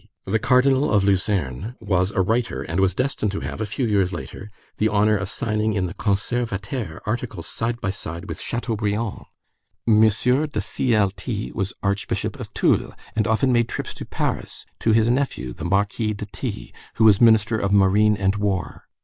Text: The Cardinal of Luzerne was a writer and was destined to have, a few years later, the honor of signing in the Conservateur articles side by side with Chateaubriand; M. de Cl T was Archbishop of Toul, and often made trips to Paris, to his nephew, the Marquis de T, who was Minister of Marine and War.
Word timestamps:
The 0.25 0.39
Cardinal 0.39 0.91
of 0.91 1.03
Luzerne 1.03 1.75
was 1.79 2.09
a 2.09 2.21
writer 2.23 2.63
and 2.63 2.79
was 2.79 2.95
destined 2.95 3.31
to 3.33 3.41
have, 3.41 3.61
a 3.61 3.67
few 3.67 3.85
years 3.85 4.11
later, 4.11 4.49
the 4.77 4.87
honor 4.89 5.15
of 5.15 5.29
signing 5.29 5.73
in 5.73 5.85
the 5.85 5.93
Conservateur 5.93 6.99
articles 7.05 7.45
side 7.45 7.79
by 7.79 7.91
side 7.91 8.25
with 8.27 8.41
Chateaubriand; 8.41 9.25
M. 9.87 10.01
de 10.09 10.59
Cl 10.61 11.11
T 11.11 11.51
was 11.53 11.73
Archbishop 11.83 12.39
of 12.39 12.51
Toul, 12.55 12.95
and 13.15 13.27
often 13.27 13.51
made 13.53 13.69
trips 13.69 13.93
to 13.93 14.03
Paris, 14.03 14.65
to 14.79 14.91
his 14.91 15.07
nephew, 15.11 15.53
the 15.53 15.65
Marquis 15.65 16.13
de 16.15 16.25
T, 16.25 16.73
who 16.95 17.03
was 17.03 17.21
Minister 17.21 17.59
of 17.59 17.71
Marine 17.71 18.17
and 18.17 18.37
War. 18.37 18.85